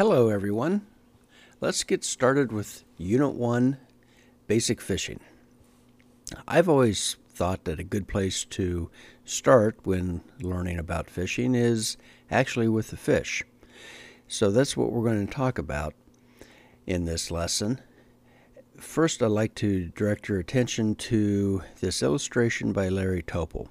[0.00, 0.86] Hello, everyone.
[1.60, 3.76] Let's get started with Unit 1
[4.46, 5.20] Basic Fishing.
[6.48, 8.90] I've always thought that a good place to
[9.26, 11.98] start when learning about fishing is
[12.30, 13.44] actually with the fish.
[14.26, 15.92] So that's what we're going to talk about
[16.86, 17.82] in this lesson.
[18.78, 23.68] First, I'd like to direct your attention to this illustration by Larry Topol.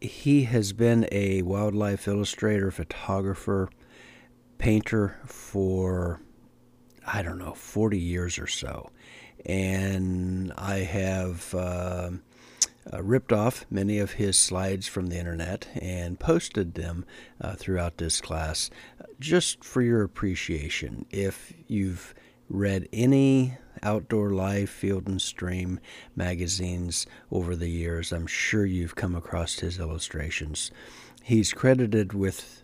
[0.00, 3.70] He has been a wildlife illustrator, photographer,
[4.60, 6.20] painter for,
[7.06, 8.90] I don't know, 40 years or so.
[9.46, 12.10] And I have uh,
[12.92, 17.06] uh, ripped off many of his slides from the internet and posted them
[17.40, 18.68] uh, throughout this class
[19.18, 21.06] just for your appreciation.
[21.10, 22.14] If you've
[22.50, 25.80] read any outdoor life, field and stream
[26.14, 30.70] magazines over the years, I'm sure you've come across his illustrations.
[31.22, 32.62] He's credited with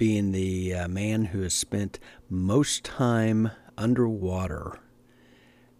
[0.00, 1.98] being the uh, man who has spent
[2.30, 4.78] most time underwater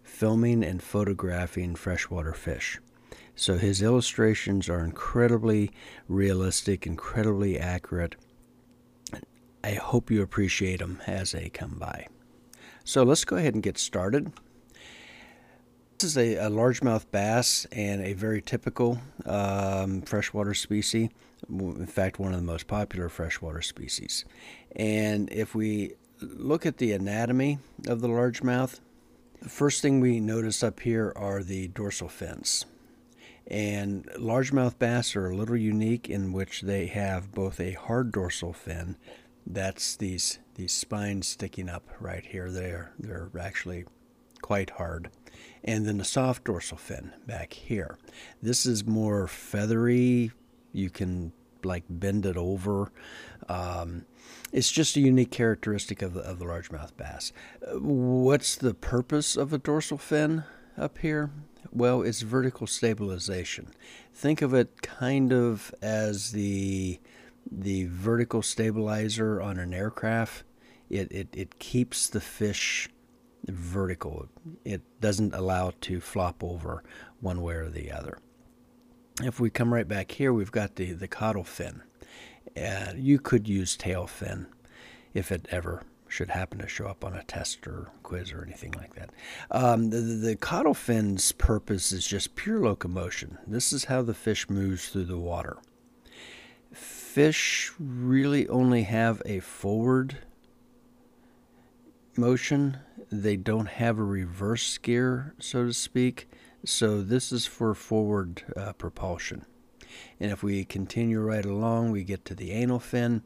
[0.03, 2.77] filming and photographing freshwater fish.
[3.33, 5.71] So his illustrations are incredibly
[6.07, 8.15] realistic, incredibly accurate.
[9.63, 12.05] I hope you appreciate them as they come by.
[12.83, 14.31] So let's go ahead and get started.
[16.01, 21.09] This is a, a largemouth bass and a very typical um, freshwater species.
[21.47, 24.25] In fact, one of the most popular freshwater species.
[24.75, 28.79] And if we look at the anatomy of the largemouth,
[29.43, 32.65] the first thing we notice up here are the dorsal fins.
[33.45, 38.53] And largemouth bass are a little unique in which they have both a hard dorsal
[38.53, 38.97] fin,
[39.45, 42.49] that's these these spines sticking up right here.
[42.49, 43.85] They're they're actually
[44.41, 45.09] quite hard,
[45.63, 47.97] and then the soft dorsal fin back here.
[48.41, 50.31] This is more feathery.
[50.73, 52.91] You can like bend it over.
[53.47, 54.05] Um,
[54.51, 57.31] it's just a unique characteristic of the, of the largemouth bass.
[57.73, 60.43] What's the purpose of a dorsal fin
[60.77, 61.31] up here?
[61.71, 63.73] Well, it's vertical stabilization.
[64.13, 66.99] Think of it kind of as the
[67.51, 70.43] the vertical stabilizer on an aircraft.
[70.89, 72.89] It, it, it keeps the fish
[73.47, 74.27] vertical.
[74.63, 76.83] It doesn't allow to flop over
[77.19, 78.17] one way or the other.
[79.23, 81.83] If we come right back here, we've got the, the caudal fin.
[82.55, 84.47] Uh, you could use tail fin
[85.13, 88.73] if it ever should happen to show up on a test or quiz or anything
[88.73, 89.11] like that.
[89.49, 93.37] Um, the, the caudal fin's purpose is just pure locomotion.
[93.47, 95.57] This is how the fish moves through the water.
[96.73, 100.17] Fish really only have a forward
[102.17, 102.77] motion.
[103.11, 106.29] They don't have a reverse gear, so to speak.
[106.63, 109.45] So this is for forward uh, propulsion.
[110.19, 113.23] And if we continue right along, we get to the anal fin.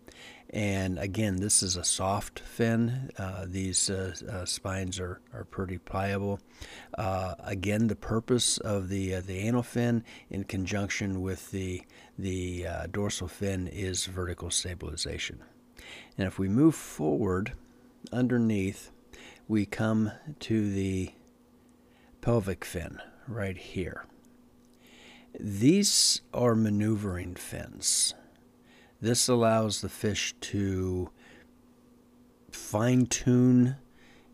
[0.50, 3.12] And again, this is a soft fin.
[3.18, 6.40] Uh, these uh, uh, spines are, are pretty pliable.
[6.98, 11.84] Uh, again, the purpose of the uh, the anal fin in conjunction with the
[12.18, 15.44] the dorsal fin is vertical stabilization.
[16.18, 17.54] And if we move forward
[18.14, 18.92] underneath,
[19.48, 21.12] we come to the
[22.22, 24.06] pelvic fin right here.
[25.40, 28.14] These are maneuvering fins.
[29.02, 31.10] This allows the fish to
[32.52, 33.76] fine tune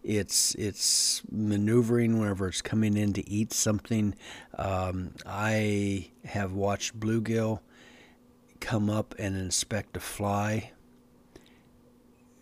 [0.04, 4.16] its its maneuvering whenever it's coming in to eat something.
[4.58, 7.60] Um, I have watched bluegill
[8.60, 10.72] come up and inspect a fly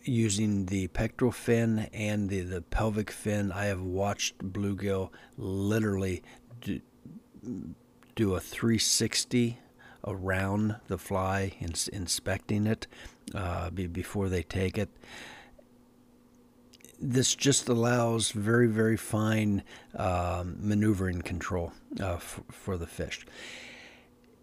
[0.09, 3.52] using the pectoral fin and the, the pelvic fin.
[3.52, 6.24] I have watched bluegill literally
[6.62, 6.81] do,
[8.16, 9.59] do a 360
[10.06, 12.88] around the fly, ins- inspecting it
[13.36, 14.90] uh, be, before they take it.
[17.02, 19.64] This just allows very, very fine
[19.96, 23.25] um, maneuvering control uh, f- for the fish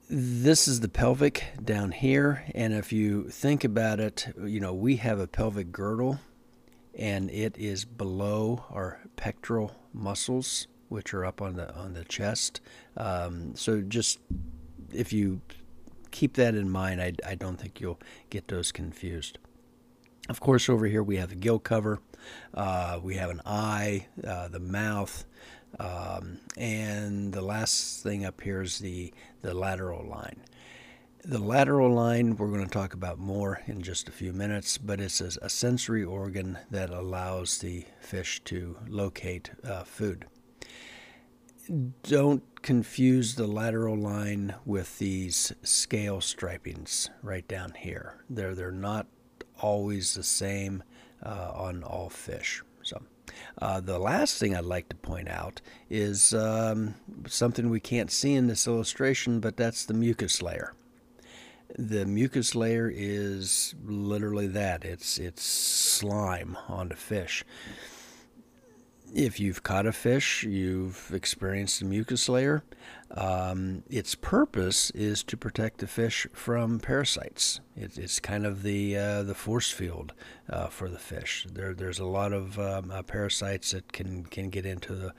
[0.09, 4.97] this is the pelvic down here and if you think about it you know we
[4.97, 6.21] have a pelvic girdle
[6.97, 12.61] and it is below our pectoral muscles which are up on the on the chest.
[12.97, 14.20] Um, so just
[14.93, 15.41] if you
[16.11, 18.00] keep that in mind I, I don't think you'll
[18.31, 19.38] get those confused
[20.28, 22.00] of course over here we have the gill cover
[22.55, 25.25] uh, we have an eye uh, the mouth
[25.78, 29.12] um, and the last thing up here is the,
[29.43, 30.43] the lateral line.
[31.25, 35.00] The lateral line we're going to talk about more in just a few minutes, but
[35.00, 40.26] it's a, a sensory organ that allows the fish to locate uh, food.
[42.05, 48.22] Don't confuse the lateral line with these scale stripings right down here.
[48.31, 49.08] They're, they're not
[49.61, 50.82] always the same.
[51.23, 52.62] uh, on all fish.
[52.82, 53.03] So,
[53.58, 55.61] uh, the last thing I'd like to point out
[55.91, 56.94] is um,
[57.26, 60.73] something we can't see in this illustration, but that's the mucus layer.
[61.79, 64.85] The mucus layer is literally that.
[64.85, 67.44] It's it's slime on the fish.
[69.14, 72.64] If you've caught a fish, you've experienced the mucus layer.
[73.12, 77.61] Um, its purpose is to protect the fish from parasites.
[77.76, 80.12] It, it's kind of the uh, the force field
[80.50, 81.47] uh, for the fish.
[81.50, 85.14] There, there's a lot of um, uh, parasites that can can get into the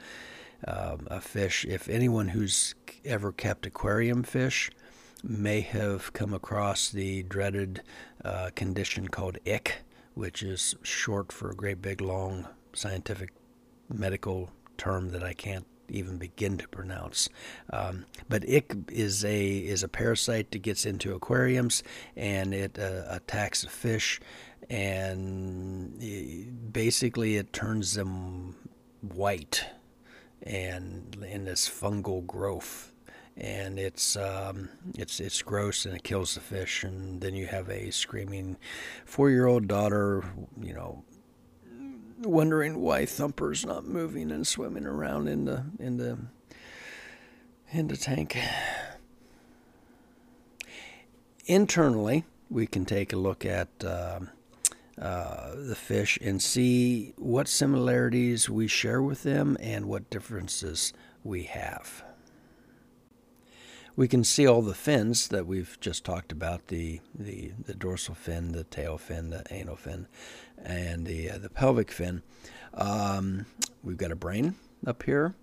[0.67, 1.65] um, a fish.
[1.65, 2.75] If anyone who's
[3.05, 4.69] ever kept aquarium fish
[5.23, 7.81] may have come across the dreaded
[8.23, 13.31] uh, condition called ick, which is short for a great big long scientific
[13.89, 17.29] medical term that I can't even begin to pronounce.
[17.71, 21.83] Um, but ick is a is a parasite that gets into aquariums
[22.15, 24.19] and it uh, attacks fish,
[24.69, 25.97] and
[26.73, 28.55] basically it turns them
[29.01, 29.65] white
[30.43, 32.91] and in this fungal growth.
[33.39, 37.69] And it's um, it's it's gross and it kills the fish, and then you have
[37.69, 38.57] a screaming
[39.05, 40.23] four-year-old daughter,
[40.59, 41.03] you know,
[42.19, 46.17] wondering why Thumper's not moving and swimming around in the in the
[47.71, 48.37] in the tank.
[51.45, 54.19] Internally, we can take a look at uh,
[55.01, 60.93] uh, the fish and see what similarities we share with them and what differences
[61.23, 62.03] we have.
[63.95, 68.13] We can see all the fins that we've just talked about the, the, the dorsal
[68.13, 70.07] fin, the tail fin, the anal fin,
[70.63, 72.21] and the uh, the pelvic fin.
[72.73, 73.45] Um,
[73.83, 74.55] we've got a brain
[74.85, 75.33] up here,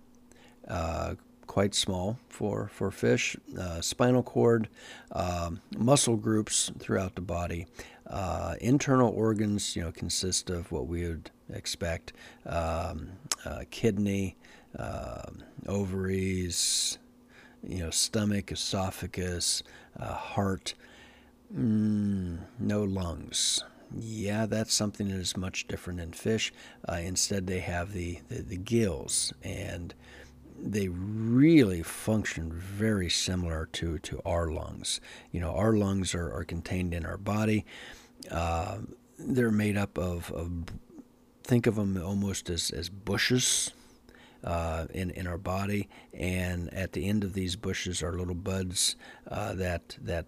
[0.67, 1.15] uh,
[1.47, 3.35] quite small for for fish.
[3.59, 4.69] Uh, spinal cord,
[5.11, 7.67] um, muscle groups throughout the body.
[8.07, 12.13] Uh, internal organs, you know, consist of what we would expect:
[12.45, 13.09] um,
[13.45, 14.37] uh, kidney,
[14.77, 16.99] um, ovaries,
[17.63, 19.63] you know, stomach, esophagus,
[19.99, 20.75] uh, heart.
[21.55, 23.63] Mm, no lungs
[23.97, 26.51] yeah, that's something that is much different in fish.
[26.87, 29.93] Uh, instead, they have the, the, the, gills, and
[30.59, 34.99] they really function very similar to, to our lungs.
[35.31, 37.65] You know, our lungs are, are contained in our body.
[38.29, 38.79] Uh,
[39.17, 40.65] they're made up of, of,
[41.43, 43.71] think of them almost as, as bushes.
[44.43, 48.95] Uh, in in our body, and at the end of these bushes are little buds
[49.27, 50.27] uh, that that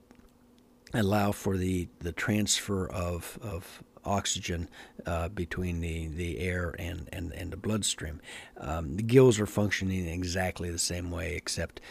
[0.94, 4.69] allow for the, the transfer of, of oxygen
[5.06, 8.22] uh, between the, the air and, and, and the bloodstream.
[8.57, 11.81] Um, the gills are functioning exactly the same way, except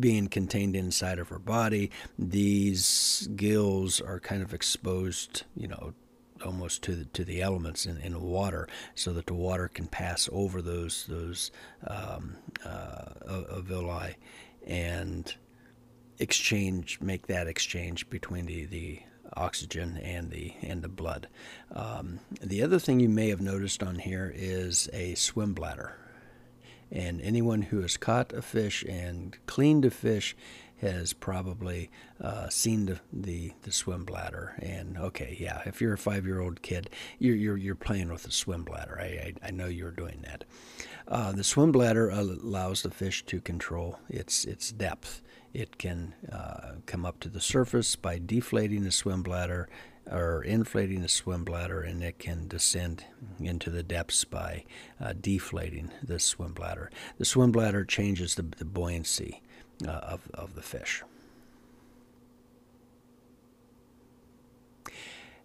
[0.00, 5.94] being contained inside of her body, these gills are kind of exposed, you know,
[6.44, 10.28] almost to the, to the elements in, in water, so that the water can pass
[10.32, 11.50] over those those
[11.86, 14.16] um, uh, villi
[14.66, 15.36] and
[16.18, 19.00] exchange, make that exchange between the, the
[19.34, 21.28] oxygen and the and the blood.
[21.74, 25.96] Um, the other thing you may have noticed on here is a swim bladder,
[26.90, 30.36] and anyone who has caught a fish and cleaned a fish
[30.80, 31.90] has probably
[32.20, 34.54] uh, seen the, the, the swim bladder.
[34.60, 38.24] And okay, yeah, if you're a five year old kid, you're, you're, you're playing with
[38.24, 38.98] the swim bladder.
[39.00, 40.44] I, I, I know you're doing that.
[41.08, 45.22] Uh, the swim bladder allows the fish to control its its depth.
[45.54, 49.68] It can uh, come up to the surface by deflating the swim bladder
[50.10, 53.04] or inflating the swim bladder, and it can descend
[53.40, 54.64] into the depths by
[55.00, 56.90] uh, deflating the swim bladder.
[57.18, 59.42] The swim bladder changes the, the buoyancy
[59.84, 61.02] uh, of, of the fish.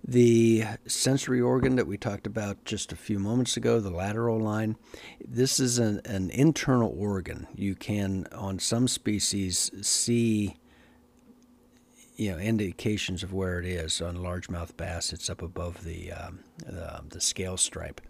[0.03, 4.75] The sensory organ that we talked about just a few moments ago, the lateral line,
[5.23, 7.47] this is an, an internal organ.
[7.53, 10.55] You can, on some species, see
[12.21, 14.01] you know indications of where it is.
[14.01, 18.01] On largemouth bass, it's up above the um, the, the, scale stripe.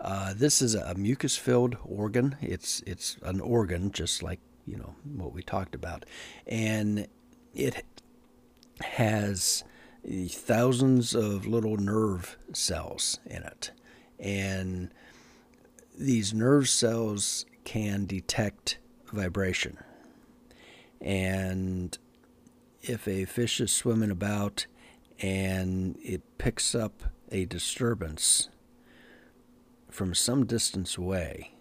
[0.00, 2.36] Uh, this is a mucus-filled organ.
[2.40, 6.04] It's it's an organ, just like you know what we talked about,
[6.46, 7.06] and
[7.54, 7.84] it
[8.80, 9.64] has
[10.28, 13.72] thousands of little nerve cells in it.
[14.18, 14.92] And
[15.98, 18.78] these nerve cells can detect
[19.12, 19.78] vibration.
[21.00, 21.96] And
[22.82, 24.66] if a fish is swimming about
[25.20, 28.48] and it picks up a disturbance
[29.90, 31.55] from some distance away,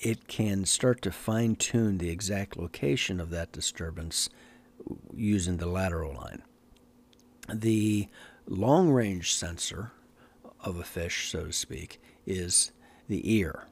[0.00, 4.28] it can start to fine tune the exact location of that disturbance
[5.14, 6.42] using the lateral line.
[7.52, 8.08] The
[8.46, 9.92] long range sensor
[10.60, 12.72] of a fish, so to speak, is
[13.08, 13.66] the ear,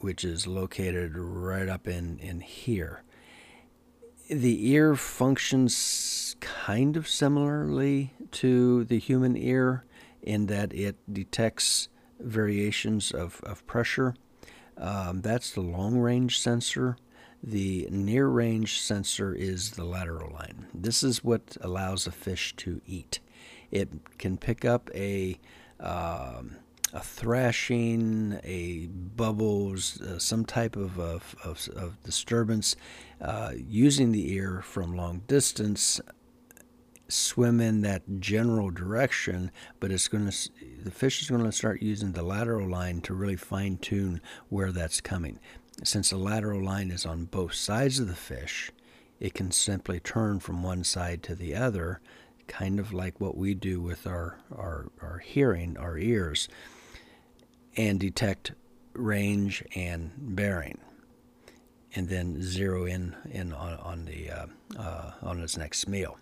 [0.00, 3.02] which is located right up in, in here.
[4.28, 9.84] The ear functions kind of similarly to the human ear
[10.22, 11.88] in that it detects
[12.20, 14.14] variations of, of pressure.
[14.78, 16.96] Um, that's the long range sensor.
[17.42, 20.66] The near range sensor is the lateral line.
[20.74, 23.20] This is what allows a fish to eat.
[23.70, 25.38] It can pick up a
[25.78, 26.56] um,
[26.92, 32.76] a thrashing, a bubbles, uh, some type of, of, of, of disturbance
[33.20, 36.00] uh, using the ear from long distance
[37.08, 39.50] swim in that general direction,
[39.80, 40.50] but it's going to
[40.82, 44.72] the fish is going to start using the lateral line to really fine tune where
[44.72, 45.38] that's coming.
[45.84, 48.70] Since the lateral line is on both sides of the fish,
[49.20, 52.00] it can simply turn from one side to the other,
[52.46, 56.48] kind of like what we do with our our, our hearing, our ears,
[57.76, 58.52] and detect
[58.94, 60.78] range and bearing
[61.94, 64.46] and then zero in in on, on the uh,
[64.76, 66.18] uh, on its next meal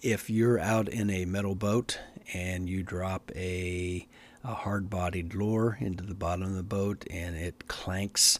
[0.00, 1.98] if you're out in a metal boat
[2.32, 4.06] and you drop a,
[4.44, 8.38] a hard bodied lure into the bottom of the boat and it clanks,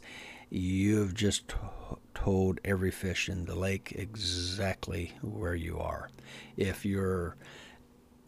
[0.50, 1.54] you have just
[2.14, 6.10] told every fish in the lake exactly where you are.
[6.56, 7.36] If you're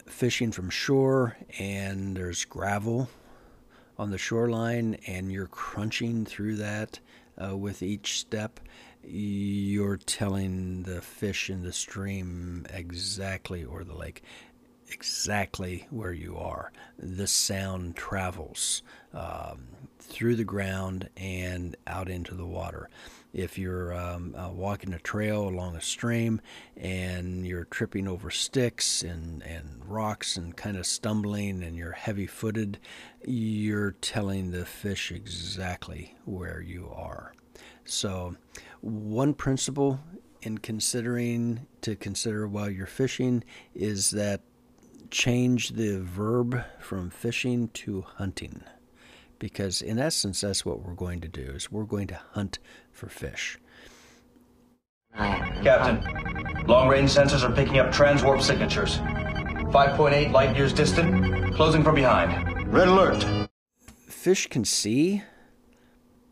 [0.05, 3.09] fishing from shore and there's gravel
[3.97, 6.99] on the shoreline and you're crunching through that
[7.41, 8.59] uh, with each step,
[9.03, 14.23] you're telling the fish in the stream exactly, or the lake,
[14.91, 16.71] exactly where you are.
[16.99, 19.67] The sound travels um,
[19.99, 22.89] through the ground and out into the water.
[23.33, 26.41] If you're um, uh, walking a trail along a stream
[26.75, 32.27] and you're tripping over sticks and, and rocks and kind of stumbling and you're heavy
[32.27, 32.77] footed,
[33.25, 37.33] you're telling the fish exactly where you are.
[37.85, 38.35] So,
[38.81, 39.99] one principle
[40.41, 43.43] in considering to consider while you're fishing
[43.75, 44.41] is that
[45.11, 48.63] change the verb from fishing to hunting.
[49.39, 52.59] Because in essence that's what we're going to do is we're going to hunt
[52.91, 53.57] for fish.
[55.13, 58.97] Captain long range sensors are picking up transwarp signatures.
[58.97, 62.73] 5.8 light years distant closing from behind.
[62.73, 63.25] Red alert.
[64.07, 65.23] Fish can see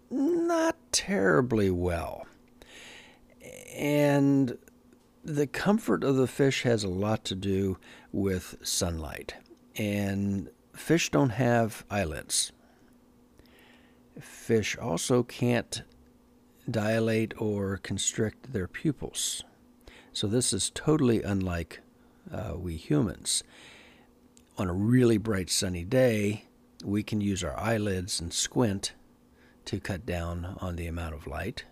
[0.09, 2.25] not terribly well
[3.75, 4.57] and
[5.23, 7.77] the comfort of the fish has a lot to do
[8.11, 9.35] with sunlight.
[9.75, 12.51] And fish don't have eyelids.
[14.19, 15.83] Fish also can't
[16.69, 19.43] dilate or constrict their pupils.
[20.11, 21.81] So, this is totally unlike
[22.31, 23.43] uh, we humans.
[24.57, 26.45] On a really bright sunny day,
[26.83, 28.93] we can use our eyelids and squint
[29.65, 31.63] to cut down on the amount of light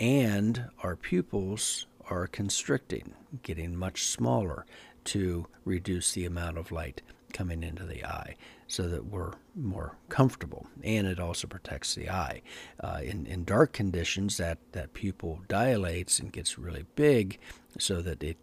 [0.00, 4.64] and our pupils are constricting, getting much smaller
[5.04, 7.02] to reduce the amount of light
[7.32, 8.34] coming into the eye
[8.66, 10.66] so that we're more comfortable.
[10.82, 12.42] And it also protects the eye.
[12.80, 17.38] Uh, in, in dark conditions, that, that pupil dilates and gets really big
[17.78, 18.38] so that it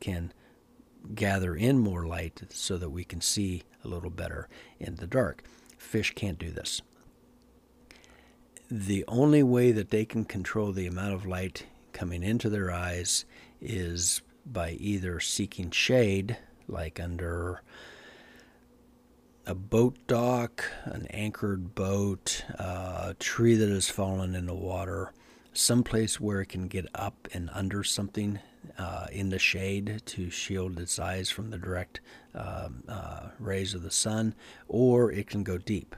[0.00, 0.32] can
[1.14, 5.42] gather in more light so that we can see a little better in the dark.
[5.76, 6.80] Fish can't do this
[8.74, 13.26] the only way that they can control the amount of light coming into their eyes
[13.60, 17.60] is by either seeking shade, like under
[19.44, 25.12] a boat dock, an anchored boat, a tree that has fallen in the water,
[25.52, 28.38] someplace where it can get up and under something
[28.78, 32.00] uh, in the shade to shield its eyes from the direct
[32.34, 34.34] uh, uh rays of the sun,
[34.66, 35.94] or it can go deep.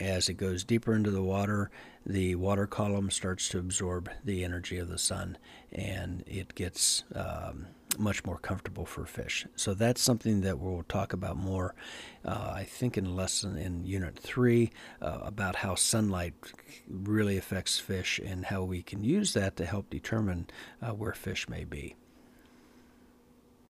[0.00, 1.70] As it goes deeper into the water,
[2.06, 5.36] the water column starts to absorb the energy of the sun
[5.72, 7.66] and it gets um,
[7.98, 9.46] much more comfortable for fish.
[9.56, 11.74] So that's something that we'll talk about more,
[12.24, 14.70] uh, I think, in lesson in Unit 3
[15.02, 16.34] uh, about how sunlight
[16.88, 20.48] really affects fish and how we can use that to help determine
[20.80, 21.96] uh, where fish may be.